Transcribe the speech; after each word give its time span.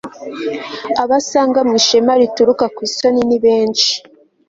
abasanga 1.03 1.59
mu 1.67 1.73
ishema 1.81 2.13
rituruka 2.21 2.65
ku 2.75 2.79
isoni, 2.87 3.21
nibenshi 3.27 3.91